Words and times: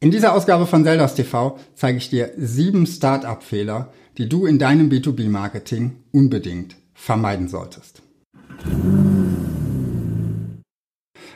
In 0.00 0.12
dieser 0.12 0.32
Ausgabe 0.32 0.66
von 0.66 0.84
Zeldas 0.84 1.16
TV 1.16 1.58
zeige 1.74 1.98
ich 1.98 2.08
dir 2.08 2.30
sieben 2.36 2.86
Start-up-Fehler, 2.86 3.92
die 4.16 4.28
du 4.28 4.46
in 4.46 4.60
deinem 4.60 4.88
B2B-Marketing 4.90 5.96
unbedingt 6.12 6.76
vermeiden 6.94 7.48
solltest. 7.48 8.00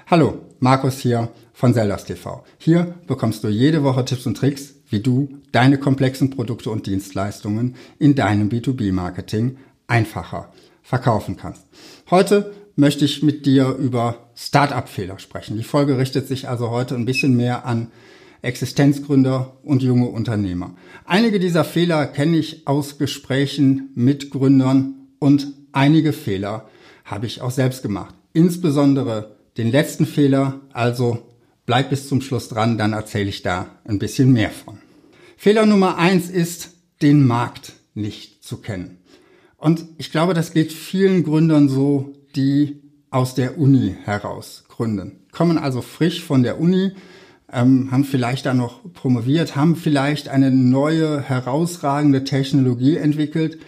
Hallo, 0.06 0.42
Markus 0.60 1.00
hier 1.00 1.30
von 1.52 1.74
Zeldas 1.74 2.04
TV. 2.04 2.44
Hier 2.56 2.94
bekommst 3.08 3.42
du 3.42 3.48
jede 3.48 3.82
Woche 3.82 4.04
Tipps 4.04 4.27
und 4.27 4.36
Tricks, 4.36 4.74
wie 4.88 5.00
du 5.00 5.40
deine 5.50 5.79
komplexen 5.79 6.30
Produkte 6.30 6.70
und 6.70 6.86
Dienstleistungen 6.86 7.74
in 7.98 8.14
deinem 8.14 8.48
B2B-Marketing 8.48 9.56
einfacher 9.88 10.52
verkaufen 10.84 11.36
kannst. 11.36 11.66
Heute 12.10 12.52
möchte 12.76 13.06
ich 13.06 13.24
mit 13.24 13.44
dir 13.44 13.70
über 13.70 14.30
Start-up-Fehler 14.36 15.18
sprechen. 15.18 15.56
Die 15.56 15.64
Folge 15.64 15.98
richtet 15.98 16.29
sich 16.29 16.48
also 16.48 16.70
heute 16.70 16.94
ein 16.94 17.06
bisschen 17.06 17.36
mehr 17.36 17.66
an 17.66 17.88
Existenzgründer 18.43 19.56
und 19.62 19.82
junge 19.82 20.09
Unternehmer. 20.09 20.74
Einige 21.05 21.38
dieser 21.38 21.64
Fehler 21.64 22.06
kenne 22.06 22.37
ich 22.37 22.66
aus 22.66 22.98
Gesprächen 22.98 23.91
mit 23.95 24.30
Gründern 24.30 25.09
und 25.18 25.52
einige 25.73 26.12
Fehler 26.12 26.68
habe 27.05 27.27
ich 27.27 27.41
auch 27.41 27.52
selbst 27.52 27.82
gemacht. 27.82 28.15
Insbesondere 28.32 29.37
den 29.56 29.70
letzten 29.70 30.06
Fehler, 30.06 30.60
also 30.73 31.18
bleib 31.66 31.91
bis 31.91 32.09
zum 32.09 32.20
Schluss 32.20 32.48
dran, 32.48 32.78
dann 32.78 32.92
erzähle 32.92 33.28
ich 33.28 33.42
da 33.42 33.78
ein 33.84 33.98
bisschen 33.98 34.32
mehr 34.32 34.51
von. 34.51 34.79
Fehler 35.37 35.66
Nummer 35.66 35.98
eins 35.98 36.29
ist, 36.29 36.70
den 37.01 37.27
Markt 37.27 37.74
nicht 37.95 38.43
zu 38.45 38.59
kennen. 38.59 38.98
Und 39.56 39.84
ich 39.98 40.10
glaube, 40.10 40.34
das 40.34 40.52
geht 40.52 40.73
vielen 40.73 41.23
Gründern 41.23 41.68
so, 41.68 42.12
die 42.34 42.82
aus 43.10 43.34
der 43.34 43.59
Uni 43.59 43.95
heraus 44.02 44.65
gründen. 44.68 45.20
Kommen 45.30 45.59
also 45.59 45.82
frisch 45.82 46.23
von 46.23 46.43
der 46.43 46.60
Uni, 46.60 46.93
ähm, 47.52 47.91
haben 47.92 48.05
vielleicht 48.05 48.47
da 48.47 48.55
noch 48.55 48.80
promoviert, 48.95 49.56
haben 49.56 49.77
vielleicht 49.77 50.29
eine 50.29 50.51
neue, 50.51 51.20
herausragende 51.20 52.24
Technologie 52.24 52.96
entwickelt, 52.96 53.59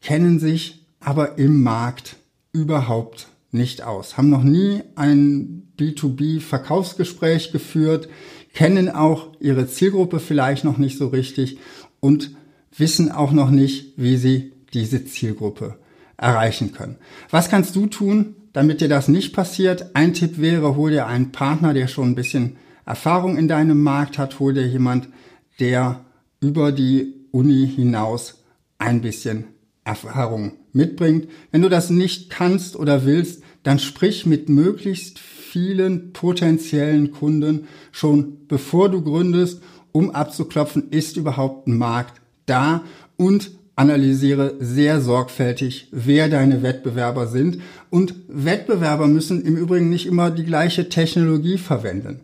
kennen 0.00 0.38
sich 0.38 0.86
aber 1.00 1.38
im 1.38 1.62
Markt 1.62 2.16
überhaupt 2.52 3.28
nicht 3.50 3.82
aus, 3.82 4.16
haben 4.16 4.30
noch 4.30 4.44
nie 4.44 4.82
ein 4.94 5.68
B2B-Verkaufsgespräch 5.78 7.52
geführt, 7.52 8.08
kennen 8.54 8.88
auch 8.88 9.32
ihre 9.40 9.66
Zielgruppe 9.66 10.20
vielleicht 10.20 10.64
noch 10.64 10.78
nicht 10.78 10.96
so 10.96 11.08
richtig 11.08 11.58
und 12.00 12.30
wissen 12.76 13.10
auch 13.10 13.32
noch 13.32 13.50
nicht, 13.50 13.94
wie 13.96 14.16
sie 14.16 14.52
diese 14.72 15.04
Zielgruppe 15.04 15.76
erreichen 16.16 16.72
können. 16.72 16.96
Was 17.30 17.48
kannst 17.48 17.76
du 17.76 17.86
tun, 17.86 18.36
damit 18.52 18.80
dir 18.80 18.88
das 18.88 19.08
nicht 19.08 19.34
passiert? 19.34 19.94
Ein 19.94 20.14
Tipp 20.14 20.38
wäre, 20.38 20.76
hol 20.76 20.90
dir 20.90 21.06
einen 21.06 21.32
Partner, 21.32 21.74
der 21.74 21.88
schon 21.88 22.10
ein 22.10 22.14
bisschen 22.14 22.56
Erfahrung 22.86 23.36
in 23.36 23.48
deinem 23.48 23.82
Markt 23.82 24.16
hat, 24.16 24.38
hol 24.38 24.54
dir 24.54 24.66
jemand, 24.66 25.08
der 25.58 26.04
über 26.40 26.70
die 26.70 27.14
Uni 27.32 27.66
hinaus 27.66 28.44
ein 28.78 29.00
bisschen 29.00 29.44
Erfahrung 29.84 30.52
mitbringt. 30.72 31.28
Wenn 31.50 31.62
du 31.62 31.68
das 31.68 31.90
nicht 31.90 32.30
kannst 32.30 32.76
oder 32.76 33.04
willst, 33.04 33.42
dann 33.64 33.80
sprich 33.80 34.24
mit 34.24 34.48
möglichst 34.48 35.18
vielen 35.18 36.12
potenziellen 36.12 37.10
Kunden 37.10 37.66
schon 37.90 38.46
bevor 38.46 38.88
du 38.88 39.02
gründest, 39.02 39.62
um 39.90 40.10
abzuklopfen, 40.10 40.90
ist 40.90 41.16
überhaupt 41.16 41.66
ein 41.66 41.78
Markt 41.78 42.20
da 42.44 42.84
und 43.16 43.50
analysiere 43.74 44.54
sehr 44.60 45.00
sorgfältig, 45.00 45.88
wer 45.90 46.28
deine 46.28 46.62
Wettbewerber 46.62 47.26
sind. 47.26 47.58
Und 47.90 48.14
Wettbewerber 48.28 49.08
müssen 49.08 49.44
im 49.44 49.56
Übrigen 49.56 49.90
nicht 49.90 50.06
immer 50.06 50.30
die 50.30 50.44
gleiche 50.44 50.88
Technologie 50.88 51.58
verwenden 51.58 52.20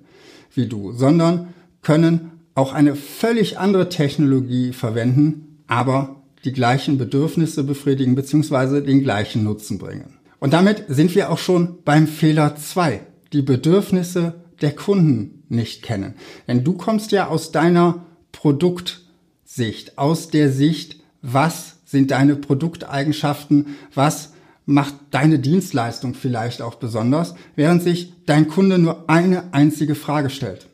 wie 0.54 0.66
du, 0.66 0.92
sondern 0.92 1.54
können 1.82 2.32
auch 2.54 2.72
eine 2.72 2.96
völlig 2.96 3.58
andere 3.58 3.88
Technologie 3.88 4.72
verwenden, 4.72 5.62
aber 5.66 6.22
die 6.44 6.52
gleichen 6.52 6.98
Bedürfnisse 6.98 7.64
befriedigen 7.64 8.14
bzw. 8.14 8.80
den 8.80 9.02
gleichen 9.02 9.44
Nutzen 9.44 9.78
bringen. 9.78 10.18
Und 10.38 10.52
damit 10.52 10.84
sind 10.88 11.14
wir 11.14 11.30
auch 11.30 11.38
schon 11.38 11.78
beim 11.84 12.06
Fehler 12.06 12.56
zwei: 12.56 13.02
die 13.32 13.42
Bedürfnisse 13.42 14.34
der 14.60 14.74
Kunden 14.74 15.44
nicht 15.48 15.82
kennen. 15.82 16.14
Denn 16.48 16.64
du 16.64 16.74
kommst 16.74 17.12
ja 17.12 17.28
aus 17.28 17.52
deiner 17.52 18.06
Produktsicht, 18.32 19.98
aus 19.98 20.28
der 20.28 20.50
Sicht, 20.50 21.00
was 21.20 21.76
sind 21.84 22.10
deine 22.10 22.36
Produkteigenschaften, 22.36 23.76
was 23.94 24.31
macht 24.64 24.94
deine 25.10 25.38
Dienstleistung 25.38 26.14
vielleicht 26.14 26.62
auch 26.62 26.76
besonders, 26.76 27.34
während 27.56 27.82
sich 27.82 28.12
dein 28.26 28.48
Kunde 28.48 28.78
nur 28.78 29.08
eine 29.08 29.52
einzige 29.52 29.94
Frage 29.94 30.30
stellt. 30.30 30.68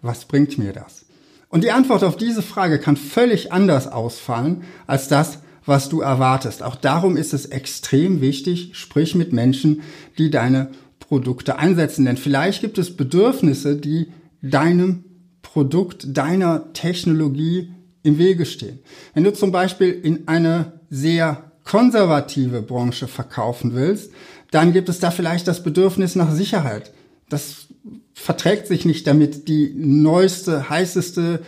Was 0.00 0.24
bringt 0.24 0.58
mir 0.58 0.72
das? 0.72 1.06
Und 1.48 1.64
die 1.64 1.70
Antwort 1.70 2.02
auf 2.02 2.16
diese 2.16 2.42
Frage 2.42 2.78
kann 2.78 2.96
völlig 2.96 3.52
anders 3.52 3.86
ausfallen 3.86 4.62
als 4.86 5.08
das, 5.08 5.40
was 5.64 5.88
du 5.88 6.00
erwartest. 6.00 6.62
Auch 6.62 6.76
darum 6.76 7.16
ist 7.16 7.34
es 7.34 7.46
extrem 7.46 8.20
wichtig, 8.20 8.70
sprich 8.72 9.14
mit 9.14 9.32
Menschen, 9.32 9.82
die 10.18 10.30
deine 10.30 10.70
Produkte 10.98 11.58
einsetzen. 11.58 12.04
Denn 12.04 12.16
vielleicht 12.16 12.62
gibt 12.62 12.78
es 12.78 12.96
Bedürfnisse, 12.96 13.76
die 13.76 14.08
deinem 14.40 15.04
Produkt, 15.42 16.16
deiner 16.16 16.72
Technologie 16.72 17.72
im 18.02 18.18
Wege 18.18 18.46
stehen. 18.46 18.80
Wenn 19.14 19.24
du 19.24 19.32
zum 19.32 19.52
Beispiel 19.52 19.90
in 19.90 20.26
eine 20.26 20.80
sehr 20.90 21.51
konservative 21.64 22.62
Branche 22.62 23.08
verkaufen 23.08 23.74
willst, 23.74 24.10
dann 24.50 24.72
gibt 24.72 24.88
es 24.88 24.98
da 24.98 25.10
vielleicht 25.10 25.48
das 25.48 25.62
Bedürfnis 25.62 26.14
nach 26.14 26.32
Sicherheit. 26.32 26.92
Das 27.28 27.66
verträgt 28.14 28.66
sich 28.66 28.84
nicht 28.84 29.06
damit, 29.06 29.48
die 29.48 29.72
neueste, 29.74 30.68
heißeste, 30.68 31.42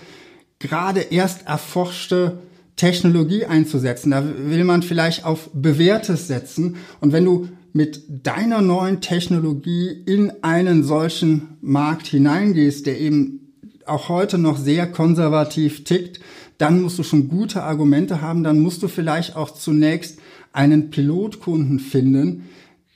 gerade 0.58 1.00
erst 1.00 1.46
erforschte 1.46 2.38
Technologie 2.76 3.44
einzusetzen. 3.44 4.10
Da 4.10 4.24
will 4.24 4.64
man 4.64 4.82
vielleicht 4.82 5.24
auf 5.24 5.50
bewährtes 5.52 6.26
setzen. 6.26 6.76
Und 7.00 7.12
wenn 7.12 7.24
du 7.24 7.48
mit 7.72 8.04
deiner 8.26 8.62
neuen 8.62 9.00
Technologie 9.00 9.90
in 10.06 10.32
einen 10.42 10.84
solchen 10.84 11.58
Markt 11.60 12.06
hineingehst, 12.06 12.86
der 12.86 13.00
eben 13.00 13.43
auch 13.86 14.08
heute 14.08 14.38
noch 14.38 14.58
sehr 14.58 14.86
konservativ 14.90 15.84
tickt, 15.84 16.20
dann 16.58 16.82
musst 16.82 16.98
du 16.98 17.02
schon 17.02 17.28
gute 17.28 17.62
Argumente 17.62 18.20
haben, 18.20 18.44
dann 18.44 18.60
musst 18.60 18.82
du 18.82 18.88
vielleicht 18.88 19.36
auch 19.36 19.50
zunächst 19.50 20.18
einen 20.52 20.90
Pilotkunden 20.90 21.80
finden, 21.80 22.48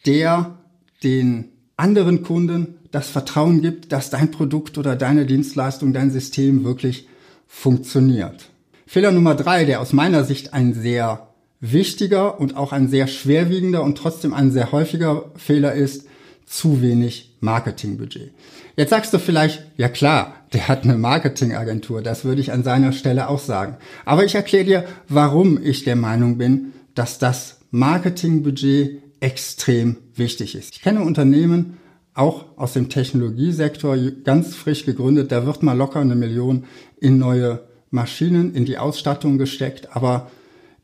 der 0.07 0.59
den 1.03 1.47
anderen 1.77 2.23
Kunden 2.23 2.75
das 2.91 3.09
Vertrauen 3.09 3.61
gibt, 3.61 3.93
dass 3.93 4.11
dein 4.11 4.31
Produkt 4.31 4.79
oder 4.79 4.97
deine 4.97 5.27
Dienstleistung, 5.27 5.93
dein 5.93 6.11
System 6.11 6.65
wirklich 6.65 7.09
funktioniert. 7.47 8.51
Fehler 8.87 9.13
Nummer 9.13 9.35
drei, 9.35 9.65
der 9.65 9.81
aus 9.81 9.93
meiner 9.93 10.25
Sicht 10.25 10.55
ein 10.55 10.73
sehr 10.73 11.29
wichtiger 11.61 12.41
und 12.41 12.57
auch 12.57 12.73
ein 12.73 12.89
sehr 12.89 13.07
schwerwiegender 13.07 13.83
und 13.83 13.99
trotzdem 13.99 14.33
ein 14.33 14.51
sehr 14.51 14.73
häufiger 14.73 15.31
Fehler 15.37 15.75
ist, 15.75 16.07
zu 16.47 16.81
wenig 16.81 17.28
Marketingbudget. 17.41 18.33
Jetzt 18.77 18.91
sagst 18.91 19.13
du 19.13 19.19
vielleicht, 19.19 19.63
ja 19.77 19.89
klar, 19.89 20.35
der 20.53 20.69
hat 20.69 20.85
eine 20.85 20.97
Marketingagentur, 20.97 22.03
das 22.03 22.25
würde 22.25 22.41
ich 22.41 22.53
an 22.53 22.63
seiner 22.63 22.93
Stelle 22.93 23.29
auch 23.29 23.39
sagen. 23.39 23.77
Aber 24.05 24.25
ich 24.25 24.35
erkläre 24.35 24.65
dir, 24.65 24.85
warum 25.09 25.63
ich 25.63 25.85
der 25.85 25.97
Meinung 25.97 26.39
bin, 26.39 26.73
dass 26.95 27.19
das 27.19 27.61
Marketingbudget 27.71 29.03
extrem 29.21 29.97
wichtig 30.15 30.55
ist. 30.55 30.75
Ich 30.75 30.83
kenne 30.83 31.03
Unternehmen, 31.03 31.79
auch 32.15 32.47
aus 32.57 32.73
dem 32.73 32.89
Technologiesektor, 32.89 33.97
ganz 34.25 34.55
frisch 34.57 34.85
gegründet, 34.85 35.31
da 35.31 35.47
wird 35.47 35.63
mal 35.63 35.77
locker 35.77 36.01
eine 36.01 36.17
Million 36.17 36.65
in 37.01 37.19
neue 37.19 37.63
Maschinen, 37.91 38.55
in 38.55 38.65
die 38.65 38.79
Ausstattung 38.79 39.39
gesteckt, 39.39 39.95
aber 39.95 40.31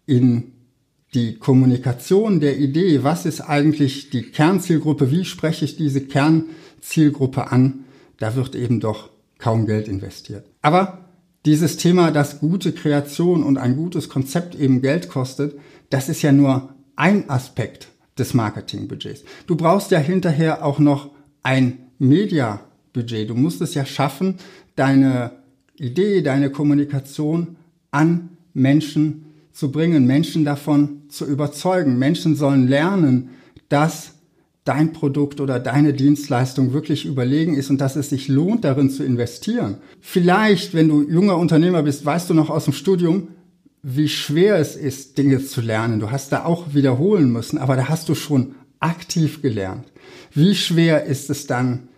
in 0.06 0.53
die 1.14 1.36
Kommunikation 1.36 2.41
der 2.41 2.58
Idee, 2.58 3.02
was 3.04 3.25
ist 3.25 3.41
eigentlich 3.41 4.10
die 4.10 4.22
Kernzielgruppe, 4.22 5.10
wie 5.10 5.25
spreche 5.25 5.64
ich 5.64 5.76
diese 5.76 6.00
Kernzielgruppe 6.00 7.50
an, 7.50 7.84
da 8.19 8.34
wird 8.34 8.54
eben 8.54 8.80
doch 8.80 9.10
kaum 9.38 9.66
Geld 9.66 9.88
investiert. 9.88 10.47
Aber 10.60 11.05
dieses 11.46 11.76
Thema, 11.76 12.11
dass 12.11 12.40
gute 12.40 12.72
Kreation 12.72 13.43
und 13.43 13.58
ein 13.58 13.76
gutes 13.76 14.08
Konzept 14.08 14.55
eben 14.55 14.82
Geld 14.82 15.08
kostet, 15.08 15.58
das 15.90 16.08
ist 16.08 16.22
ja 16.22 16.32
nur 16.32 16.75
ein 16.96 17.28
Aspekt 17.31 17.88
des 18.19 18.34
Marketingbudgets. 18.34 19.25
Du 19.46 19.56
brauchst 19.56 19.90
ja 19.90 19.99
hinterher 19.99 20.64
auch 20.64 20.78
noch 20.78 21.10
ein 21.43 21.78
Mediabudget. 21.99 23.28
Du 23.28 23.34
musst 23.34 23.60
es 23.60 23.75
ja 23.75 23.84
schaffen, 23.84 24.37
deine 24.76 25.32
Idee, 25.76 26.22
deine 26.22 26.50
Kommunikation 26.50 27.56
an 27.90 28.31
Menschen 28.55 29.26
zu 29.55 29.71
bringen, 29.71 30.05
Menschen 30.05 30.45
davon 30.45 31.03
zu 31.09 31.25
überzeugen. 31.25 31.99
Menschen 31.99 32.35
sollen 32.35 32.67
lernen, 32.69 33.31
dass 33.69 34.15
dein 34.65 34.93
Produkt 34.93 35.41
oder 35.41 35.61
deine 35.61 35.93
Dienstleistung 35.93 36.73
wirklich 36.73 37.06
überlegen 37.06 37.55
ist 37.55 37.71
und 37.71 37.81
dass 37.81 37.97
es 37.97 38.11
sich 38.11 38.29
lohnt, 38.29 38.65
darin 38.65 38.91
zu 38.91 39.05
investieren. 39.05 39.77
Vielleicht, 40.01 40.75
wenn 40.75 40.89
du 40.89 41.09
junger 41.09 41.37
Unternehmer 41.39 41.83
bist, 41.83 42.05
weißt 42.05 42.31
du 42.31 42.35
noch 42.35 42.51
aus 42.51 42.65
dem 42.65 42.73
Studium, 42.73 43.29
wie 43.83 44.09
schwer 44.09 44.56
es 44.56 44.75
ist, 44.75 45.19
Dinge 45.19 45.45
zu 45.45 45.61
lernen. 45.61 46.01
Du 46.01 46.11
hast 46.11 46.33
da 46.33 46.45
auch 46.45 46.75
wiederholen 46.75 47.31
müssen, 47.31 47.59
aber 47.59 47.77
da 47.77 47.89
hast 47.89 48.09
du 48.09 48.15
schon 48.15 48.55
aktiv 48.81 49.41
gelernt. 49.41 49.85
Wie 50.33 50.55
schwer 50.55 51.05
ist 51.05 51.31
es 51.31 51.47
dann, 51.47 51.89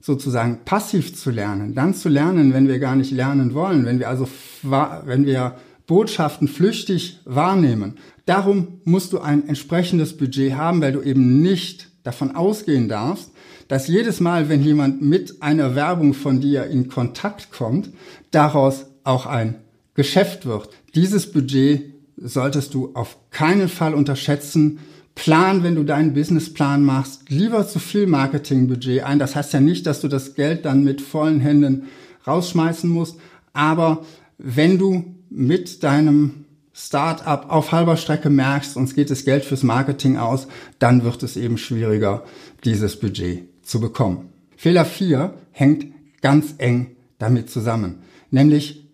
sozusagen 0.00 0.60
passiv 0.64 1.16
zu 1.16 1.30
lernen, 1.30 1.74
dann 1.74 1.94
zu 1.94 2.08
lernen, 2.08 2.52
wenn 2.52 2.68
wir 2.68 2.78
gar 2.78 2.94
nicht 2.94 3.10
lernen 3.10 3.54
wollen, 3.54 3.86
wenn 3.86 3.98
wir 3.98 4.08
also, 4.08 4.28
wenn 4.62 5.26
wir 5.26 5.56
Botschaften 5.86 6.48
flüchtig 6.48 7.20
wahrnehmen. 7.24 7.94
Darum 8.24 8.80
musst 8.84 9.12
du 9.12 9.20
ein 9.20 9.48
entsprechendes 9.48 10.16
Budget 10.16 10.54
haben, 10.54 10.80
weil 10.80 10.92
du 10.92 11.02
eben 11.02 11.42
nicht 11.42 11.88
davon 12.02 12.34
ausgehen 12.34 12.88
darfst, 12.88 13.30
dass 13.68 13.88
jedes 13.88 14.20
Mal, 14.20 14.48
wenn 14.48 14.62
jemand 14.62 15.02
mit 15.02 15.42
einer 15.42 15.74
Werbung 15.74 16.14
von 16.14 16.40
dir 16.40 16.66
in 16.66 16.88
Kontakt 16.88 17.50
kommt, 17.50 17.90
daraus 18.30 18.86
auch 19.04 19.26
ein 19.26 19.56
Geschäft 19.94 20.46
wird. 20.46 20.70
Dieses 20.94 21.32
Budget 21.32 21.94
solltest 22.16 22.74
du 22.74 22.90
auf 22.94 23.16
keinen 23.30 23.68
Fall 23.68 23.94
unterschätzen. 23.94 24.78
Plan, 25.14 25.62
wenn 25.62 25.74
du 25.74 25.82
deinen 25.82 26.14
Businessplan 26.14 26.84
machst, 26.84 27.30
lieber 27.30 27.66
zu 27.66 27.78
viel 27.78 28.06
Marketingbudget 28.06 29.02
ein. 29.02 29.18
Das 29.18 29.34
heißt 29.34 29.52
ja 29.54 29.60
nicht, 29.60 29.86
dass 29.86 30.00
du 30.00 30.08
das 30.08 30.34
Geld 30.34 30.64
dann 30.64 30.84
mit 30.84 31.00
vollen 31.00 31.40
Händen 31.40 31.84
rausschmeißen 32.26 32.88
musst. 32.88 33.18
Aber 33.52 34.04
wenn 34.38 34.78
du 34.78 35.14
mit 35.30 35.82
deinem 35.82 36.44
Startup 36.72 37.50
auf 37.50 37.72
halber 37.72 37.96
Strecke 37.96 38.28
merkst, 38.28 38.76
uns 38.76 38.94
geht 38.94 39.10
das 39.10 39.24
Geld 39.24 39.44
fürs 39.44 39.62
Marketing 39.62 40.18
aus, 40.18 40.46
dann 40.78 41.04
wird 41.04 41.22
es 41.22 41.36
eben 41.36 41.56
schwieriger, 41.56 42.24
dieses 42.64 43.00
Budget 43.00 43.48
zu 43.62 43.80
bekommen. 43.80 44.28
Fehler 44.56 44.84
4 44.84 45.34
hängt 45.52 45.86
ganz 46.20 46.54
eng 46.58 46.96
damit 47.18 47.50
zusammen, 47.50 48.00
nämlich 48.30 48.86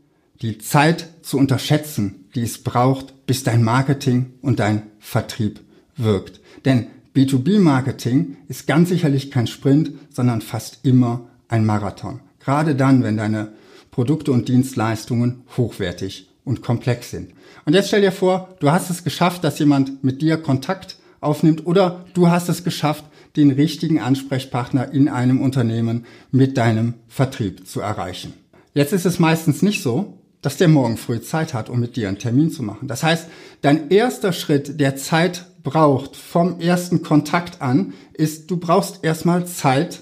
die 0.42 0.58
Zeit 0.58 1.08
zu 1.22 1.38
unterschätzen, 1.38 2.26
die 2.34 2.42
es 2.42 2.62
braucht, 2.62 3.26
bis 3.26 3.42
dein 3.42 3.62
Marketing 3.62 4.34
und 4.42 4.60
dein 4.60 4.82
Vertrieb 4.98 5.60
wirkt. 5.96 6.40
Denn 6.64 6.86
B2B-Marketing 7.14 8.36
ist 8.48 8.66
ganz 8.66 8.88
sicherlich 8.88 9.30
kein 9.30 9.46
Sprint, 9.46 9.92
sondern 10.10 10.40
fast 10.40 10.80
immer 10.84 11.28
ein 11.48 11.66
Marathon. 11.66 12.20
Gerade 12.40 12.74
dann, 12.74 13.02
wenn 13.02 13.16
deine 13.16 13.52
Produkte 13.92 14.32
und 14.32 14.48
Dienstleistungen 14.48 15.44
hochwertig 15.56 16.28
und 16.44 16.62
komplex 16.62 17.10
sind. 17.12 17.32
Und 17.64 17.74
jetzt 17.74 17.88
stell 17.88 18.00
dir 18.00 18.10
vor, 18.10 18.56
du 18.58 18.72
hast 18.72 18.90
es 18.90 19.04
geschafft, 19.04 19.44
dass 19.44 19.60
jemand 19.60 20.02
mit 20.02 20.20
dir 20.22 20.38
Kontakt 20.38 20.96
aufnimmt 21.20 21.66
oder 21.66 22.04
du 22.14 22.28
hast 22.28 22.48
es 22.48 22.64
geschafft, 22.64 23.04
den 23.36 23.50
richtigen 23.50 24.00
Ansprechpartner 24.00 24.92
in 24.92 25.08
einem 25.08 25.40
Unternehmen 25.40 26.06
mit 26.30 26.56
deinem 26.56 26.94
Vertrieb 27.06 27.68
zu 27.68 27.80
erreichen. 27.80 28.32
Jetzt 28.74 28.92
ist 28.92 29.06
es 29.06 29.18
meistens 29.18 29.62
nicht 29.62 29.82
so, 29.82 30.18
dass 30.40 30.56
der 30.56 30.68
morgen 30.68 30.96
früh 30.96 31.20
Zeit 31.20 31.54
hat, 31.54 31.68
um 31.68 31.78
mit 31.78 31.94
dir 31.94 32.08
einen 32.08 32.18
Termin 32.18 32.50
zu 32.50 32.62
machen. 32.62 32.88
Das 32.88 33.02
heißt, 33.02 33.28
dein 33.60 33.90
erster 33.90 34.32
Schritt, 34.32 34.80
der 34.80 34.96
Zeit 34.96 35.46
braucht 35.62 36.16
vom 36.16 36.60
ersten 36.60 37.02
Kontakt 37.02 37.60
an, 37.60 37.92
ist, 38.14 38.50
du 38.50 38.56
brauchst 38.56 39.04
erstmal 39.04 39.46
Zeit, 39.46 40.00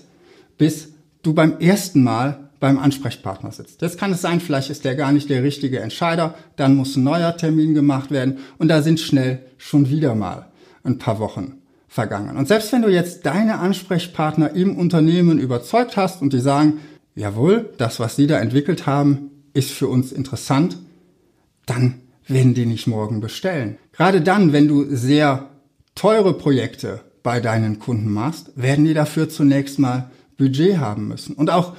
bis 0.57 0.91
du 1.23 1.35
beim 1.35 1.59
ersten 1.59 2.03
Mal 2.03 2.50
beim 2.61 2.79
Ansprechpartner 2.79 3.51
sitzt. 3.51 3.83
Jetzt 3.83 3.99
kann 3.99 4.13
es 4.13 4.21
sein, 4.21 4.41
vielleicht 4.41 4.71
ist 4.71 4.85
der 4.85 4.95
gar 4.95 5.13
nicht 5.13 5.31
der 5.31 5.43
richtige 5.43 5.81
Entscheider, 5.81 6.35
dann 6.57 6.77
muss 6.77 6.97
ein 6.97 7.03
neuer 7.03 7.37
Termin 7.37 7.75
gemacht 7.75 8.11
werden 8.11 8.39
und 8.59 8.69
da 8.69 8.83
sind 8.83 9.01
schnell 9.01 9.41
schon 9.57 9.89
wieder 9.89 10.15
mal 10.15 10.47
ein 10.85 10.99
paar 10.99 11.19
Wochen 11.19 11.55
vergangen. 11.89 12.37
Und 12.37 12.47
selbst 12.47 12.73
wenn 12.73 12.83
du 12.83 12.89
jetzt 12.89 13.27
deine 13.27 13.59
Ansprechpartner 13.59 14.55
im 14.55 14.77
Unternehmen 14.77 15.41
überzeugt 15.41 15.97
hast 15.97 16.23
und 16.23 16.33
die 16.33 16.41
sagen, 16.41 16.81
jawohl, 17.17 17.71
das, 17.79 17.99
was 17.99 18.15
sie 18.15 18.27
da 18.27 18.39
entwickelt 18.39 18.87
haben, 18.87 19.31
ist 19.55 19.73
für 19.73 19.89
uns 19.89 20.13
interessant, 20.13 20.79
dann 21.67 21.95
werden 22.27 22.55
die 22.55 22.67
nicht 22.67 22.87
morgen 22.87 23.21
bestellen. 23.21 23.77
Gerade 23.93 24.21
dann, 24.21 24.53
wenn 24.53 24.69
du 24.69 24.85
sehr 24.95 25.49
teure 25.95 26.35
Projekte 26.35 27.01
bei 27.23 27.41
deinen 27.41 27.79
Kunden 27.79 28.11
machst, 28.13 28.53
werden 28.55 28.85
die 28.85 28.95
dafür 28.95 29.29
zunächst 29.29 29.79
mal 29.79 30.11
Budget 30.39 30.79
haben 30.79 31.09
müssen. 31.09 31.35
Und 31.35 31.51
auch 31.51 31.75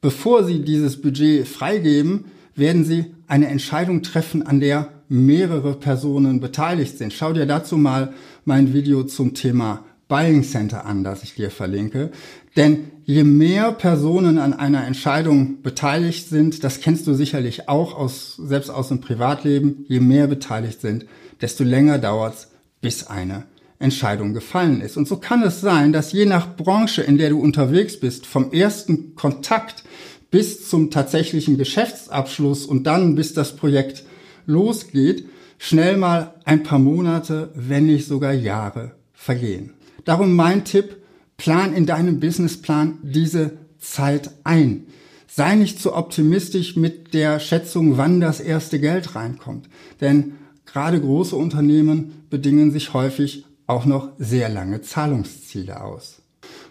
bevor 0.00 0.44
sie 0.44 0.60
dieses 0.60 1.00
Budget 1.00 1.46
freigeben, 1.46 2.26
werden 2.54 2.84
sie 2.84 3.14
eine 3.26 3.48
Entscheidung 3.48 4.02
treffen, 4.02 4.42
an 4.42 4.60
der 4.60 4.88
mehrere 5.08 5.74
Personen 5.74 6.40
beteiligt 6.40 6.98
sind. 6.98 7.12
Schau 7.12 7.32
dir 7.32 7.46
dazu 7.46 7.76
mal 7.76 8.12
mein 8.44 8.74
Video 8.74 9.04
zum 9.04 9.34
Thema 9.34 9.84
Buying 10.08 10.42
Center 10.42 10.86
an, 10.86 11.04
das 11.04 11.22
ich 11.22 11.34
dir 11.34 11.50
verlinke. 11.50 12.10
Denn 12.56 12.90
je 13.04 13.24
mehr 13.24 13.72
Personen 13.72 14.38
an 14.38 14.54
einer 14.54 14.86
Entscheidung 14.86 15.62
beteiligt 15.62 16.28
sind, 16.28 16.64
das 16.64 16.80
kennst 16.80 17.06
du 17.06 17.14
sicherlich 17.14 17.68
auch 17.68 17.94
aus, 17.96 18.36
selbst 18.36 18.70
aus 18.70 18.88
dem 18.88 19.00
Privatleben, 19.00 19.84
je 19.88 20.00
mehr 20.00 20.26
beteiligt 20.26 20.80
sind, 20.80 21.06
desto 21.40 21.62
länger 21.64 21.98
dauert's, 21.98 22.48
bis 22.80 23.06
eine 23.06 23.44
Entscheidung 23.78 24.34
gefallen 24.34 24.80
ist. 24.80 24.96
Und 24.96 25.06
so 25.06 25.16
kann 25.16 25.42
es 25.42 25.60
sein, 25.60 25.92
dass 25.92 26.12
je 26.12 26.26
nach 26.26 26.56
Branche, 26.56 27.02
in 27.02 27.18
der 27.18 27.30
du 27.30 27.40
unterwegs 27.40 27.98
bist, 28.00 28.26
vom 28.26 28.52
ersten 28.52 29.14
Kontakt 29.14 29.84
bis 30.30 30.68
zum 30.68 30.90
tatsächlichen 30.90 31.56
Geschäftsabschluss 31.56 32.66
und 32.66 32.84
dann 32.84 33.14
bis 33.14 33.34
das 33.34 33.56
Projekt 33.56 34.04
losgeht, 34.46 35.28
schnell 35.58 35.96
mal 35.96 36.34
ein 36.44 36.62
paar 36.62 36.78
Monate, 36.78 37.50
wenn 37.54 37.86
nicht 37.86 38.06
sogar 38.06 38.32
Jahre 38.32 38.92
vergehen. 39.12 39.74
Darum 40.04 40.34
mein 40.34 40.64
Tipp, 40.64 40.96
plan 41.36 41.72
in 41.72 41.86
deinem 41.86 42.20
Businessplan 42.20 42.98
diese 43.02 43.58
Zeit 43.78 44.30
ein. 44.44 44.86
Sei 45.28 45.54
nicht 45.54 45.80
zu 45.80 45.94
optimistisch 45.94 46.76
mit 46.76 47.14
der 47.14 47.38
Schätzung, 47.38 47.96
wann 47.96 48.20
das 48.20 48.40
erste 48.40 48.80
Geld 48.80 49.14
reinkommt. 49.14 49.68
Denn 50.00 50.32
gerade 50.66 51.00
große 51.00 51.36
Unternehmen 51.36 52.24
bedingen 52.28 52.72
sich 52.72 52.92
häufig 52.92 53.44
auch 53.68 53.84
noch 53.84 54.10
sehr 54.18 54.48
lange 54.48 54.80
Zahlungsziele 54.80 55.80
aus. 55.80 56.22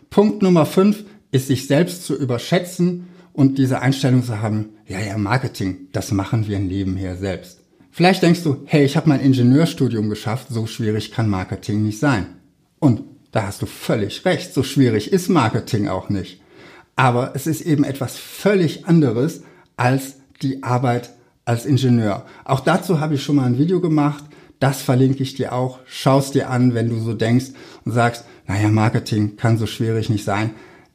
Punkt 0.09 0.41
Nummer 0.41 0.65
fünf 0.65 1.05
ist 1.31 1.47
sich 1.47 1.67
selbst 1.67 2.05
zu 2.05 2.15
überschätzen 2.15 3.07
und 3.33 3.57
diese 3.57 3.81
Einstellung 3.81 4.23
zu 4.23 4.41
haben, 4.41 4.71
ja, 4.87 4.99
ja, 4.99 5.17
Marketing, 5.17 5.87
das 5.93 6.11
machen 6.11 6.47
wir 6.47 6.59
nebenher 6.59 7.15
selbst. 7.15 7.61
Vielleicht 7.91 8.23
denkst 8.23 8.43
du, 8.43 8.63
hey, 8.65 8.83
ich 8.83 8.97
habe 8.97 9.09
mein 9.09 9.21
Ingenieurstudium 9.21 10.09
geschafft, 10.09 10.47
so 10.49 10.65
schwierig 10.65 11.11
kann 11.11 11.29
Marketing 11.29 11.83
nicht 11.83 11.99
sein. 11.99 12.27
Und 12.79 13.03
da 13.31 13.43
hast 13.43 13.61
du 13.61 13.65
völlig 13.65 14.25
recht, 14.25 14.53
so 14.53 14.63
schwierig 14.63 15.11
ist 15.11 15.29
Marketing 15.29 15.87
auch 15.87 16.09
nicht. 16.09 16.41
Aber 16.95 17.35
es 17.35 17.45
ist 17.45 17.61
eben 17.61 17.83
etwas 17.83 18.17
völlig 18.17 18.87
anderes 18.87 19.43
als 19.75 20.15
die 20.41 20.63
Arbeit 20.63 21.11
als 21.45 21.65
Ingenieur. 21.65 22.25
Auch 22.43 22.59
dazu 22.59 22.99
habe 22.99 23.15
ich 23.15 23.23
schon 23.23 23.37
mal 23.37 23.45
ein 23.45 23.57
Video 23.57 23.79
gemacht. 23.79 24.25
Das 24.59 24.81
verlinke 24.81 25.23
ich 25.23 25.35
dir 25.35 25.53
auch. 25.53 25.79
Schaust 25.85 26.35
dir 26.35 26.49
an, 26.49 26.73
wenn 26.73 26.89
du 26.89 26.99
so 26.99 27.13
denkst 27.13 27.47
und 27.85 27.91
sagst, 27.91 28.25
naja, 28.47 28.69
Marketing 28.69 29.37
kann 29.37 29.57
so 29.57 29.67
schwierig 29.67 30.09
nicht 30.09 30.23
sein. 30.23 30.51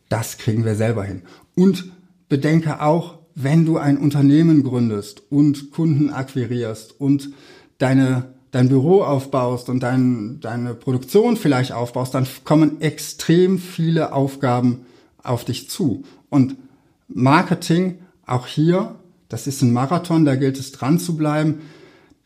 Das 0.08 0.38
kriegen 0.38 0.64
wir 0.64 0.74
selber 0.74 1.04
hin. 1.04 1.22
Und 1.54 1.92
bedenke 2.28 2.80
auch, 2.80 3.18
wenn 3.34 3.64
du 3.64 3.78
ein 3.78 3.98
Unternehmen 3.98 4.62
gründest 4.62 5.22
und 5.30 5.70
Kunden 5.70 6.10
akquirierst 6.10 7.00
und 7.00 7.30
deine, 7.78 8.34
dein 8.50 8.68
Büro 8.68 9.02
aufbaust 9.02 9.68
und 9.68 9.82
dein, 9.82 10.40
deine 10.40 10.74
Produktion 10.74 11.36
vielleicht 11.36 11.72
aufbaust, 11.72 12.14
dann 12.14 12.26
kommen 12.44 12.80
extrem 12.80 13.58
viele 13.58 14.12
Aufgaben 14.12 14.86
auf 15.22 15.44
dich 15.44 15.70
zu. 15.70 16.04
Und 16.28 16.56
Marketing, 17.08 17.98
auch 18.26 18.46
hier, 18.46 18.96
das 19.28 19.46
ist 19.46 19.62
ein 19.62 19.72
Marathon, 19.72 20.24
da 20.24 20.34
gilt 20.34 20.58
es 20.58 20.72
dran 20.72 20.98
zu 20.98 21.16
bleiben. 21.16 21.62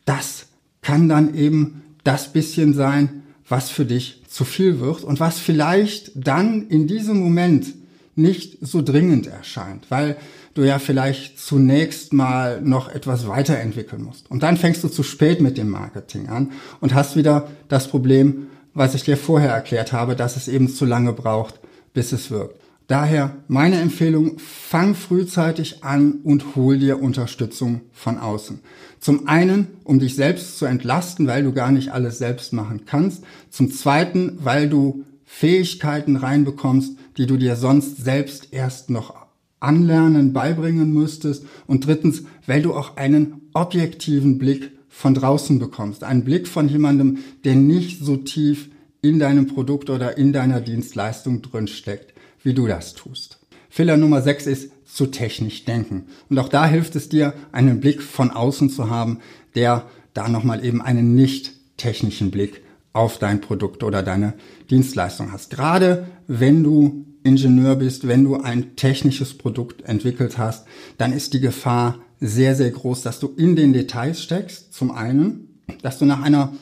Das 0.05 0.46
kann 0.87 1.09
dann 1.09 1.35
eben 1.35 1.83
das 2.05 2.31
bisschen 2.31 2.73
sein, 2.73 3.23
was 3.49 3.69
für 3.69 3.83
dich 3.83 4.23
zu 4.29 4.45
viel 4.45 4.79
wird 4.79 5.03
und 5.03 5.19
was 5.19 5.37
vielleicht 5.37 6.11
dann 6.15 6.69
in 6.69 6.87
diesem 6.87 7.19
Moment 7.19 7.73
nicht 8.15 8.59
so 8.61 8.81
dringend 8.81 9.27
erscheint, 9.27 9.91
weil 9.91 10.15
du 10.53 10.63
ja 10.63 10.79
vielleicht 10.79 11.39
zunächst 11.41 12.13
mal 12.13 12.61
noch 12.61 12.87
etwas 12.87 13.27
weiterentwickeln 13.27 14.01
musst. 14.01 14.31
Und 14.31 14.43
dann 14.43 14.55
fängst 14.55 14.81
du 14.81 14.87
zu 14.87 15.03
spät 15.03 15.41
mit 15.41 15.57
dem 15.57 15.69
Marketing 15.69 16.29
an 16.29 16.53
und 16.79 16.93
hast 16.93 17.17
wieder 17.17 17.49
das 17.67 17.89
Problem, 17.89 18.47
was 18.73 18.95
ich 18.95 19.03
dir 19.03 19.17
vorher 19.17 19.51
erklärt 19.51 19.91
habe, 19.91 20.15
dass 20.15 20.37
es 20.37 20.47
eben 20.47 20.69
zu 20.69 20.85
lange 20.85 21.11
braucht, 21.11 21.59
bis 21.93 22.13
es 22.13 22.31
wirkt. 22.31 22.61
Daher 22.87 23.35
meine 23.49 23.81
Empfehlung, 23.81 24.39
fang 24.39 24.95
frühzeitig 24.95 25.83
an 25.83 26.19
und 26.23 26.55
hol 26.55 26.79
dir 26.79 27.01
Unterstützung 27.01 27.81
von 27.91 28.17
außen. 28.17 28.61
Zum 28.99 29.27
einen, 29.27 29.67
um 29.83 29.99
dich 29.99 30.15
selbst 30.15 30.57
zu 30.57 30.65
entlasten, 30.65 31.27
weil 31.27 31.43
du 31.43 31.53
gar 31.53 31.71
nicht 31.71 31.91
alles 31.91 32.17
selbst 32.17 32.53
machen 32.53 32.81
kannst. 32.85 33.23
Zum 33.49 33.71
zweiten, 33.71 34.39
weil 34.41 34.69
du 34.69 35.03
Fähigkeiten 35.25 36.15
reinbekommst, 36.15 36.97
die 37.17 37.25
du 37.25 37.37
dir 37.37 37.55
sonst 37.55 37.97
selbst 37.97 38.53
erst 38.53 38.89
noch 38.89 39.15
anlernen, 39.59 40.33
beibringen 40.33 40.93
müsstest. 40.93 41.45
Und 41.67 41.85
drittens, 41.85 42.23
weil 42.45 42.61
du 42.61 42.73
auch 42.73 42.97
einen 42.97 43.41
objektiven 43.53 44.37
Blick 44.37 44.71
von 44.89 45.13
draußen 45.13 45.59
bekommst. 45.59 46.03
Einen 46.03 46.23
Blick 46.23 46.47
von 46.47 46.67
jemandem, 46.69 47.19
der 47.43 47.55
nicht 47.55 48.03
so 48.03 48.17
tief 48.17 48.69
in 49.01 49.19
deinem 49.19 49.47
Produkt 49.47 49.89
oder 49.89 50.17
in 50.17 50.33
deiner 50.33 50.61
Dienstleistung 50.61 51.41
drin 51.41 51.67
steckt, 51.67 52.13
wie 52.43 52.53
du 52.53 52.67
das 52.67 52.93
tust. 52.93 53.39
Fehler 53.69 53.97
Nummer 53.97 54.21
6 54.21 54.47
ist 54.47 54.71
zu 54.87 55.07
technisch 55.07 55.65
denken. 55.65 56.07
Und 56.29 56.39
auch 56.39 56.49
da 56.49 56.65
hilft 56.65 56.95
es 56.95 57.09
dir, 57.09 57.33
einen 57.51 57.79
Blick 57.79 58.01
von 58.01 58.31
außen 58.31 58.69
zu 58.69 58.89
haben, 58.89 59.19
der 59.55 59.85
da 60.13 60.29
nochmal 60.29 60.65
eben 60.65 60.81
einen 60.81 61.13
nicht 61.13 61.51
technischen 61.77 62.31
Blick 62.31 62.63
auf 62.93 63.19
dein 63.19 63.41
Produkt 63.41 63.83
oder 63.83 64.01
deine 64.01 64.33
Dienstleistung 64.69 65.31
hast. 65.31 65.51
Gerade 65.51 66.07
wenn 66.27 66.63
du 66.63 67.05
Ingenieur 67.23 67.75
bist, 67.75 68.07
wenn 68.07 68.23
du 68.23 68.37
ein 68.37 68.75
technisches 68.75 69.37
Produkt 69.37 69.83
entwickelt 69.83 70.37
hast, 70.37 70.65
dann 70.97 71.13
ist 71.13 71.33
die 71.33 71.41
Gefahr 71.41 71.99
sehr, 72.19 72.55
sehr 72.55 72.71
groß, 72.71 73.01
dass 73.03 73.19
du 73.19 73.27
in 73.37 73.55
den 73.55 73.73
Details 73.73 74.23
steckst, 74.23 74.73
zum 74.73 74.91
einen, 74.91 75.59
dass 75.83 75.99
du 75.99 76.05
nach 76.05 76.23
einer 76.23 76.53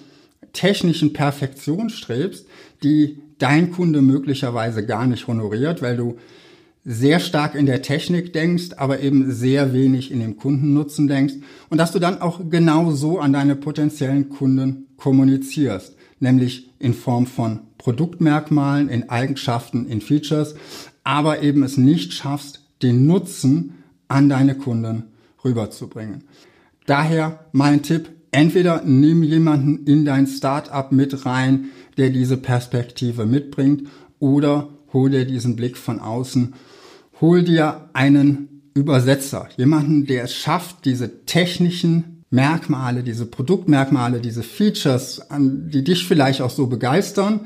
technischen 0.52 1.14
Perfektion 1.14 1.90
strebst, 1.90 2.48
die 2.84 3.20
dein 3.38 3.72
Kunde 3.72 4.02
möglicherweise 4.02 4.86
gar 4.86 5.06
nicht 5.06 5.28
honoriert, 5.28 5.82
weil 5.82 5.98
du 5.98 6.18
sehr 6.86 7.20
stark 7.20 7.56
in 7.56 7.66
der 7.66 7.82
Technik 7.82 8.32
denkst, 8.32 8.76
aber 8.78 9.00
eben 9.00 9.32
sehr 9.32 9.74
wenig 9.74 10.12
in 10.12 10.20
dem 10.20 10.38
Kundennutzen 10.38 11.08
denkst 11.08 11.34
und 11.70 11.80
dass 11.80 11.92
du 11.92 12.00
dann 12.00 12.22
auch 12.22 12.40
genau 12.50 12.92
so 12.92 13.20
an 13.20 13.34
deine 13.34 13.56
potenziellen 13.56 14.30
Kunden 14.30 14.86
kommunizierst, 14.96 15.96
nämlich 16.20 16.70
in 16.78 16.94
Form 16.94 17.26
von 17.26 17.62
Produktmerkmalen, 17.80 18.90
in 18.90 19.10
Eigenschaften, 19.10 19.88
in 19.88 20.00
Features, 20.00 20.56
aber 21.04 21.42
eben 21.42 21.64
es 21.64 21.78
nicht 21.78 22.14
schaffst, 22.14 22.62
den 22.84 23.08
Nutzen 23.08 23.74
an 24.08 24.30
deine 24.30 24.56
Kunden 24.56 25.06
rüberzubringen. 25.44 26.24
Daher 26.86 27.46
mein 27.52 27.82
Tipp, 27.82 28.10
entweder 28.30 28.84
nimm 28.86 29.24
jemanden 29.24 29.88
in 29.88 30.06
dein 30.06 30.28
Startup 30.28 30.92
mit 30.92 31.26
rein, 31.26 31.70
der 31.98 32.12
diese 32.12 32.38
Perspektive 32.38 33.26
mitbringt, 33.26 33.88
oder 34.20 34.70
hol 34.94 35.10
dir 35.10 35.26
diesen 35.26 35.56
Blick 35.56 35.78
von 35.78 36.00
außen 36.00 36.54
hol 37.22 37.44
dir 37.44 37.90
einen 37.94 38.72
Übersetzer, 38.74 39.48
jemanden, 39.58 40.06
der 40.06 40.26
es 40.26 40.34
schafft, 40.34 40.86
diese 40.86 41.26
technischen 41.26 42.24
Merkmale, 42.30 43.04
diese 43.04 43.26
Produktmerkmale, 43.26 44.20
diese 44.20 44.44
Features, 44.44 45.22
die 45.32 45.84
dich 45.84 46.06
vielleicht 46.06 46.42
auch 46.42 46.50
so 46.50 46.68
begeistern, 46.68 47.42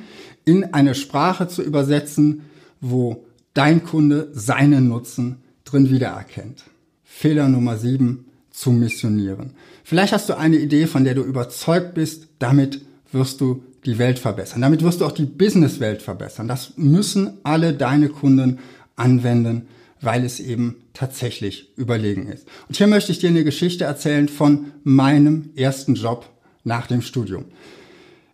in 0.45 0.73
eine 0.73 0.95
Sprache 0.95 1.47
zu 1.47 1.61
übersetzen, 1.61 2.41
wo 2.81 3.25
dein 3.53 3.83
Kunde 3.83 4.29
seinen 4.33 4.87
Nutzen 4.87 5.37
drin 5.65 5.91
wiedererkennt. 5.91 6.63
Fehler 7.03 7.47
Nummer 7.47 7.77
sieben, 7.77 8.25
zu 8.51 8.71
missionieren. 8.71 9.51
Vielleicht 9.83 10.11
hast 10.11 10.27
du 10.27 10.37
eine 10.37 10.57
Idee, 10.57 10.87
von 10.87 11.05
der 11.05 11.15
du 11.15 11.21
überzeugt 11.21 11.93
bist, 11.93 12.27
damit 12.39 12.81
wirst 13.11 13.39
du 13.39 13.63
die 13.85 13.97
Welt 13.97 14.19
verbessern. 14.19 14.61
Damit 14.61 14.83
wirst 14.83 14.99
du 14.99 15.05
auch 15.05 15.13
die 15.13 15.25
Businesswelt 15.25 16.01
verbessern. 16.01 16.47
Das 16.47 16.73
müssen 16.75 17.37
alle 17.43 17.73
deine 17.73 18.09
Kunden 18.09 18.59
anwenden, 18.99 19.67
weil 20.01 20.23
es 20.23 20.39
eben 20.39 20.83
tatsächlich 20.93 21.77
überlegen 21.77 22.27
ist. 22.27 22.47
Und 22.67 22.77
hier 22.77 22.87
möchte 22.87 23.11
ich 23.11 23.19
dir 23.19 23.29
eine 23.29 23.43
Geschichte 23.43 23.83
erzählen 23.83 24.29
von 24.29 24.71
meinem 24.83 25.51
ersten 25.55 25.95
Job 25.95 26.29
nach 26.63 26.87
dem 26.87 27.01
Studium. 27.01 27.45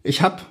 Ich 0.03 0.21
habe 0.21 0.41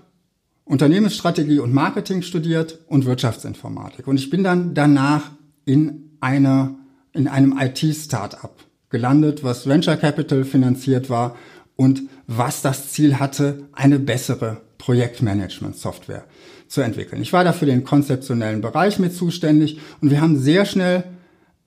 Unternehmensstrategie 0.64 1.58
und 1.58 1.72
Marketing 1.72 2.22
studiert 2.22 2.78
und 2.88 3.04
Wirtschaftsinformatik. 3.04 4.08
Und 4.08 4.16
ich 4.16 4.30
bin 4.30 4.42
dann 4.42 4.74
danach 4.74 5.30
in 5.64 6.16
einer, 6.20 6.74
in 7.12 7.28
einem 7.28 7.56
IT-Startup 7.58 8.54
gelandet, 8.88 9.44
was 9.44 9.68
Venture 9.68 9.96
Capital 9.96 10.44
finanziert 10.44 11.10
war 11.10 11.36
und 11.76 12.02
was 12.26 12.62
das 12.62 12.92
Ziel 12.92 13.18
hatte, 13.18 13.68
eine 13.72 13.98
bessere 13.98 14.62
Projektmanagement-Software 14.78 16.24
zu 16.68 16.80
entwickeln. 16.80 17.22
Ich 17.22 17.32
war 17.32 17.44
da 17.44 17.52
für 17.52 17.66
den 17.66 17.84
konzeptionellen 17.84 18.60
Bereich 18.60 18.98
mit 18.98 19.14
zuständig 19.14 19.80
und 20.00 20.10
wir 20.10 20.20
haben 20.20 20.38
sehr 20.38 20.64
schnell 20.64 21.04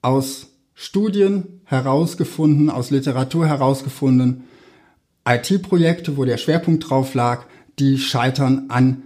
aus 0.02 0.48
Studien 0.74 1.60
herausgefunden, 1.64 2.70
aus 2.70 2.90
Literatur 2.90 3.46
herausgefunden, 3.46 4.44
IT-Projekte, 5.26 6.16
wo 6.16 6.24
der 6.24 6.36
Schwerpunkt 6.36 6.88
drauf 6.88 7.14
lag, 7.14 7.44
die 7.78 7.98
scheitern 7.98 8.66
an 8.68 9.02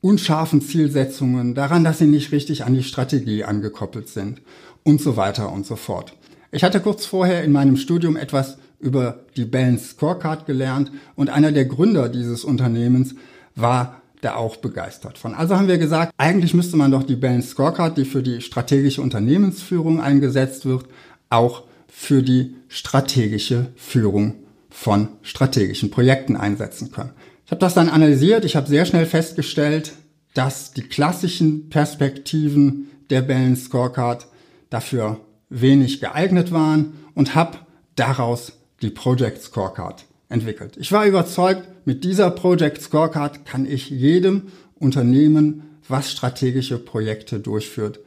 unscharfen 0.00 0.60
Zielsetzungen, 0.60 1.54
daran, 1.54 1.84
dass 1.84 1.98
sie 1.98 2.06
nicht 2.06 2.32
richtig 2.32 2.64
an 2.64 2.74
die 2.74 2.82
Strategie 2.82 3.44
angekoppelt 3.44 4.08
sind 4.08 4.42
und 4.82 5.00
so 5.00 5.16
weiter 5.16 5.52
und 5.52 5.64
so 5.64 5.76
fort. 5.76 6.14
Ich 6.52 6.62
hatte 6.62 6.80
kurz 6.80 7.06
vorher 7.06 7.42
in 7.42 7.52
meinem 7.52 7.76
Studium 7.76 8.16
etwas 8.16 8.58
über 8.78 9.24
die 9.36 9.44
Balance 9.44 9.88
Scorecard 9.88 10.46
gelernt 10.46 10.92
und 11.16 11.30
einer 11.30 11.52
der 11.52 11.64
Gründer 11.64 12.08
dieses 12.08 12.44
Unternehmens 12.44 13.14
war 13.54 14.02
da 14.24 14.36
auch 14.36 14.56
begeistert 14.56 15.18
von. 15.18 15.34
Also 15.34 15.56
haben 15.56 15.68
wir 15.68 15.78
gesagt, 15.78 16.12
eigentlich 16.16 16.54
müsste 16.54 16.76
man 16.76 16.90
doch 16.90 17.02
die 17.02 17.16
Balance 17.16 17.48
Scorecard, 17.48 17.96
die 17.96 18.04
für 18.04 18.22
die 18.22 18.40
strategische 18.40 19.02
Unternehmensführung 19.02 20.00
eingesetzt 20.00 20.66
wird, 20.66 20.86
auch 21.30 21.64
für 21.88 22.22
die 22.22 22.56
strategische 22.68 23.66
Führung 23.76 24.34
von 24.70 25.08
strategischen 25.22 25.90
Projekten 25.90 26.36
einsetzen 26.36 26.90
können. 26.90 27.12
Ich 27.44 27.52
habe 27.52 27.60
das 27.60 27.74
dann 27.74 27.88
analysiert, 27.88 28.44
ich 28.44 28.56
habe 28.56 28.68
sehr 28.68 28.86
schnell 28.86 29.06
festgestellt, 29.06 29.92
dass 30.32 30.72
die 30.72 30.82
klassischen 30.82 31.68
Perspektiven 31.68 32.88
der 33.10 33.22
Balance 33.22 33.66
Scorecard 33.66 34.26
dafür 34.70 35.20
wenig 35.50 36.00
geeignet 36.00 36.50
waren 36.50 36.94
und 37.14 37.34
habe 37.34 37.58
daraus 37.94 38.54
die 38.82 38.90
Project 38.90 39.42
Scorecard 39.42 40.04
entwickelt. 40.28 40.76
Ich 40.78 40.90
war 40.90 41.06
überzeugt, 41.06 41.68
mit 41.84 42.04
dieser 42.04 42.30
Project 42.30 42.80
Scorecard 42.80 43.44
kann 43.44 43.66
ich 43.66 43.90
jedem 43.90 44.44
Unternehmen, 44.74 45.62
was 45.88 46.10
strategische 46.10 46.78
Projekte 46.78 47.40
durchführt, 47.40 48.00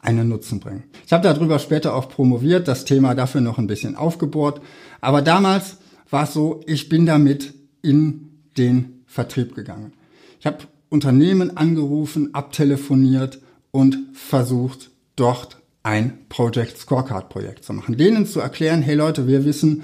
einen 0.00 0.28
Nutzen 0.28 0.60
bringen. 0.60 0.84
Ich 1.04 1.12
habe 1.12 1.24
darüber 1.24 1.58
später 1.58 1.94
auch 1.94 2.08
promoviert, 2.08 2.68
das 2.68 2.84
Thema 2.84 3.14
dafür 3.14 3.40
noch 3.40 3.58
ein 3.58 3.66
bisschen 3.66 3.96
aufgebohrt. 3.96 4.60
Aber 5.00 5.22
damals 5.22 5.78
war 6.10 6.24
es 6.24 6.32
so, 6.32 6.60
ich 6.66 6.88
bin 6.88 7.06
damit 7.06 7.54
in 7.82 8.30
den 8.56 9.02
Vertrieb 9.06 9.54
gegangen. 9.54 9.92
Ich 10.38 10.46
habe 10.46 10.58
Unternehmen 10.88 11.56
angerufen, 11.56 12.34
abtelefoniert 12.34 13.40
und 13.72 13.98
versucht, 14.12 14.90
dort 15.16 15.58
ein 15.82 16.18
Project 16.28 16.78
Scorecard 16.78 17.28
Projekt 17.28 17.64
zu 17.64 17.72
machen. 17.72 17.96
Denen 17.96 18.26
zu 18.26 18.40
erklären, 18.40 18.82
hey 18.82 18.94
Leute, 18.94 19.26
wir 19.26 19.44
wissen, 19.44 19.82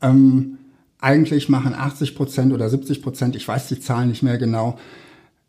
ähm, 0.00 0.58
eigentlich 1.02 1.48
machen 1.48 1.74
80 1.74 2.14
Prozent 2.14 2.52
oder 2.52 2.68
70 2.68 3.02
Prozent, 3.02 3.36
ich 3.36 3.46
weiß 3.46 3.68
die 3.68 3.80
Zahlen 3.80 4.08
nicht 4.08 4.22
mehr 4.22 4.38
genau, 4.38 4.78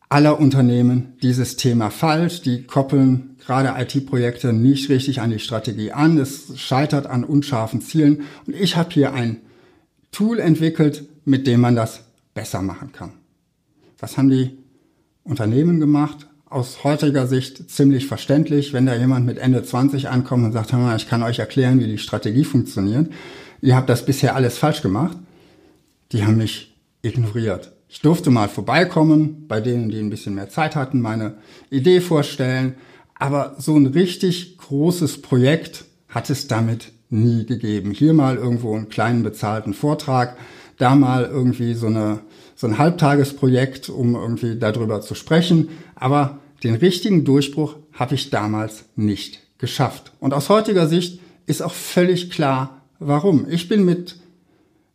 aller 0.09 0.39
Unternehmen 0.39 1.13
dieses 1.23 1.55
Thema 1.55 1.89
falsch. 1.89 2.41
Die 2.41 2.63
koppeln 2.63 3.35
gerade 3.43 3.73
IT-Projekte 3.81 4.53
nicht 4.53 4.89
richtig 4.89 5.21
an 5.21 5.31
die 5.31 5.39
Strategie 5.39 5.91
an. 5.91 6.19
Es 6.19 6.59
scheitert 6.59 7.07
an 7.07 7.23
unscharfen 7.23 7.81
Zielen. 7.81 8.21
Und 8.45 8.55
ich 8.55 8.75
habe 8.75 8.91
hier 8.91 9.13
ein 9.13 9.37
Tool 10.11 10.39
entwickelt, 10.39 11.05
mit 11.25 11.47
dem 11.47 11.61
man 11.61 11.75
das 11.75 12.01
besser 12.35 12.61
machen 12.61 12.91
kann. 12.91 13.13
Was 13.97 14.17
haben 14.17 14.29
die 14.29 14.51
Unternehmen 15.23 15.79
gemacht? 15.79 16.27
Aus 16.45 16.83
heutiger 16.83 17.25
Sicht 17.25 17.71
ziemlich 17.71 18.05
verständlich, 18.05 18.73
wenn 18.73 18.85
da 18.85 18.95
jemand 18.95 19.25
mit 19.25 19.39
Ende 19.39 19.63
20 19.63 20.09
ankommt 20.09 20.45
und 20.45 20.51
sagt, 20.51 20.73
ich 20.97 21.09
kann 21.09 21.23
euch 21.23 21.39
erklären, 21.39 21.79
wie 21.79 21.87
die 21.87 21.97
Strategie 21.97 22.43
funktioniert. 22.43 23.11
Ihr 23.61 23.75
habt 23.75 23.89
das 23.89 24.05
bisher 24.05 24.35
alles 24.35 24.59
falsch 24.59 24.83
gemacht 24.83 25.17
die 26.13 26.23
haben 26.23 26.37
mich 26.37 26.73
ignoriert. 27.01 27.73
Ich 27.89 28.01
durfte 28.01 28.31
mal 28.31 28.47
vorbeikommen, 28.47 29.45
bei 29.47 29.61
denen, 29.61 29.89
die 29.89 29.99
ein 29.99 30.09
bisschen 30.09 30.35
mehr 30.35 30.49
Zeit 30.49 30.75
hatten, 30.75 31.01
meine 31.01 31.35
Idee 31.69 32.01
vorstellen, 32.01 32.75
aber 33.15 33.55
so 33.59 33.75
ein 33.75 33.87
richtig 33.87 34.57
großes 34.57 35.21
Projekt 35.21 35.85
hat 36.07 36.29
es 36.29 36.47
damit 36.47 36.91
nie 37.09 37.45
gegeben. 37.45 37.91
Hier 37.91 38.13
mal 38.13 38.37
irgendwo 38.37 38.75
einen 38.75 38.89
kleinen 38.89 39.23
bezahlten 39.23 39.73
Vortrag, 39.73 40.37
da 40.77 40.95
mal 40.95 41.25
irgendwie 41.25 41.73
so, 41.73 41.87
eine, 41.87 42.21
so 42.55 42.67
ein 42.67 42.77
Halbtagesprojekt, 42.77 43.89
um 43.89 44.15
irgendwie 44.15 44.57
darüber 44.57 45.01
zu 45.01 45.15
sprechen, 45.15 45.69
aber 45.95 46.39
den 46.63 46.75
richtigen 46.75 47.25
Durchbruch 47.25 47.75
habe 47.91 48.15
ich 48.15 48.29
damals 48.29 48.85
nicht 48.95 49.41
geschafft. 49.57 50.13
Und 50.19 50.33
aus 50.33 50.49
heutiger 50.49 50.87
Sicht 50.87 51.19
ist 51.45 51.61
auch 51.61 51.73
völlig 51.73 52.31
klar, 52.31 52.81
warum. 52.99 53.45
Ich 53.49 53.67
bin 53.67 53.85
mit 53.85 54.15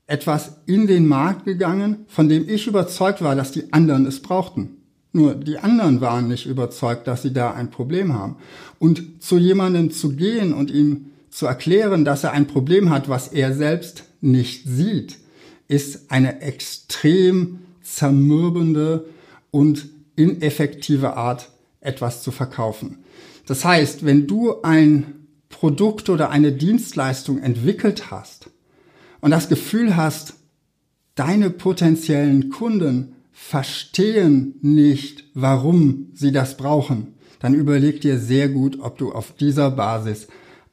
etwas 0.08 0.56
in 0.66 0.86
den 0.86 1.06
Markt 1.06 1.44
gegangen, 1.44 2.06
von 2.08 2.28
dem 2.28 2.48
ich 2.48 2.66
überzeugt 2.66 3.22
war, 3.22 3.36
dass 3.36 3.52
die 3.52 3.72
anderen 3.72 4.06
es 4.06 4.20
brauchten. 4.20 4.70
Nur 5.12 5.34
die 5.34 5.58
anderen 5.58 6.00
waren 6.00 6.28
nicht 6.28 6.46
überzeugt, 6.46 7.06
dass 7.06 7.22
sie 7.22 7.32
da 7.32 7.52
ein 7.52 7.70
Problem 7.70 8.14
haben. 8.14 8.36
Und 8.78 9.22
zu 9.22 9.38
jemandem 9.38 9.90
zu 9.90 10.16
gehen 10.16 10.52
und 10.52 10.70
ihm 10.70 11.10
zu 11.30 11.46
erklären, 11.46 12.04
dass 12.04 12.24
er 12.24 12.32
ein 12.32 12.46
Problem 12.46 12.90
hat, 12.90 13.08
was 13.08 13.28
er 13.28 13.54
selbst 13.54 14.04
nicht 14.20 14.66
sieht, 14.66 15.18
ist 15.68 16.10
eine 16.10 16.40
extrem 16.40 17.58
zermürbende 17.82 19.04
und 19.50 19.88
ineffektive 20.16 21.16
Art, 21.16 21.50
etwas 21.80 22.22
zu 22.22 22.30
verkaufen. 22.30 22.98
Das 23.46 23.64
heißt, 23.64 24.04
wenn 24.04 24.26
du 24.26 24.62
ein 24.62 25.26
Produkt 25.48 26.08
oder 26.08 26.30
eine 26.30 26.52
Dienstleistung 26.52 27.38
entwickelt 27.38 28.10
hast, 28.10 28.50
und 29.20 29.30
das 29.30 29.48
Gefühl 29.48 29.96
hast, 29.96 30.34
deine 31.14 31.50
potenziellen 31.50 32.50
Kunden 32.50 33.14
verstehen 33.32 34.54
nicht, 34.62 35.24
warum 35.34 36.08
sie 36.14 36.32
das 36.32 36.56
brauchen, 36.56 37.14
dann 37.40 37.54
überleg 37.54 38.00
dir 38.00 38.18
sehr 38.18 38.48
gut, 38.48 38.78
ob 38.80 38.98
du 38.98 39.12
auf 39.12 39.32
dieser 39.32 39.70
Basis 39.70 40.28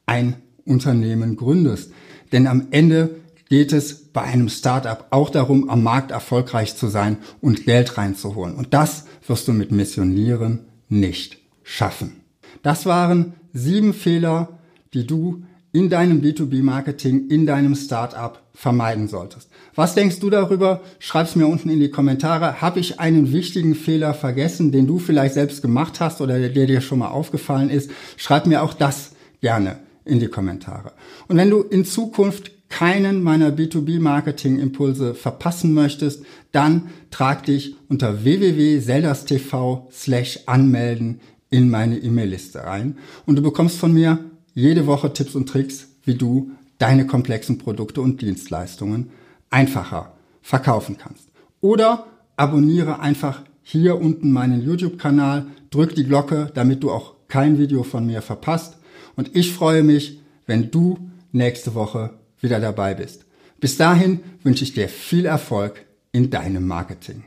ein 0.05 0.37
Unternehmen 0.65 1.35
gründest. 1.35 1.91
Denn 2.31 2.47
am 2.47 2.67
Ende 2.71 3.17
geht 3.49 3.71
es 3.71 4.05
bei 4.11 4.21
einem 4.23 4.49
Startup 4.49 5.05
auch 5.11 5.29
darum, 5.29 5.69
am 5.69 5.83
Markt 5.83 6.11
erfolgreich 6.11 6.75
zu 6.75 6.87
sein 6.87 7.17
und 7.41 7.65
Geld 7.65 7.97
reinzuholen. 7.97 8.55
Und 8.55 8.73
das 8.73 9.05
wirst 9.27 9.47
du 9.47 9.53
mit 9.53 9.71
Missionieren 9.71 10.65
nicht 10.89 11.37
schaffen. 11.63 12.21
Das 12.63 12.85
waren 12.85 13.33
sieben 13.53 13.93
Fehler, 13.93 14.59
die 14.93 15.05
du 15.05 15.43
in 15.75 15.89
deinem 15.89 16.21
B2B-Marketing, 16.21 17.27
in 17.27 17.45
deinem 17.45 17.75
Startup 17.75 18.41
vermeiden 18.53 19.09
solltest. 19.09 19.49
Was 19.75 19.93
denkst 19.93 20.21
du 20.21 20.29
darüber? 20.29 20.79
Schreib's 20.99 21.35
mir 21.35 21.47
unten 21.47 21.69
in 21.69 21.81
die 21.81 21.91
Kommentare. 21.91 22.61
Habe 22.61 22.79
ich 22.79 23.01
einen 23.01 23.33
wichtigen 23.33 23.75
Fehler 23.75 24.13
vergessen, 24.13 24.71
den 24.71 24.87
du 24.87 24.99
vielleicht 24.99 25.33
selbst 25.33 25.61
gemacht 25.61 25.99
hast 25.99 26.21
oder 26.21 26.39
der 26.39 26.65
dir 26.65 26.79
schon 26.79 26.99
mal 26.99 27.09
aufgefallen 27.09 27.69
ist? 27.69 27.91
Schreib 28.15 28.45
mir 28.45 28.63
auch 28.63 28.73
das 28.73 29.11
gerne 29.41 29.79
in 30.05 30.21
die 30.21 30.29
Kommentare. 30.29 30.93
Und 31.27 31.35
wenn 31.35 31.49
du 31.49 31.61
in 31.61 31.83
Zukunft 31.83 32.51
keinen 32.69 33.21
meiner 33.21 33.49
B2B-Marketing-Impulse 33.49 35.13
verpassen 35.13 35.73
möchtest, 35.73 36.23
dann 36.53 36.83
trag 37.11 37.43
dich 37.43 37.75
unter 37.89 38.23
www.seldastv 38.23 39.89
slash 39.91 40.39
anmelden 40.45 41.19
in 41.49 41.69
meine 41.69 41.97
E-Mail-Liste 41.97 42.65
ein 42.65 42.97
und 43.25 43.35
du 43.35 43.41
bekommst 43.41 43.77
von 43.77 43.93
mir 43.93 44.19
jede 44.55 44.87
Woche 44.87 45.13
Tipps 45.13 45.35
und 45.35 45.47
Tricks, 45.47 45.89
wie 46.03 46.15
du 46.15 46.51
deine 46.79 47.05
komplexen 47.05 47.59
Produkte 47.59 48.01
und 48.01 48.21
Dienstleistungen 48.21 49.11
einfacher 49.51 50.13
verkaufen 50.41 50.97
kannst. 50.97 51.29
Oder 51.61 52.07
abonniere 52.35 52.99
einfach 52.99 53.43
hier 53.61 53.99
unten 53.99 54.31
meinen 54.31 54.63
YouTube-Kanal, 54.63 55.47
drück 55.69 55.95
die 55.95 56.05
Glocke, 56.05 56.51
damit 56.53 56.83
du 56.83 56.91
auch 56.91 57.15
kein 57.27 57.57
Video 57.59 57.83
von 57.83 58.05
mir 58.05 58.21
verpasst. 58.21 58.77
Und 59.15 59.35
ich 59.35 59.53
freue 59.53 59.83
mich, 59.83 60.19
wenn 60.45 60.71
du 60.71 60.97
nächste 61.31 61.75
Woche 61.75 62.11
wieder 62.39 62.59
dabei 62.59 62.93
bist. 62.93 63.25
Bis 63.59 63.77
dahin 63.77 64.19
wünsche 64.43 64.63
ich 64.63 64.73
dir 64.73 64.87
viel 64.87 65.25
Erfolg 65.25 65.85
in 66.11 66.29
deinem 66.29 66.67
Marketing. 66.67 67.23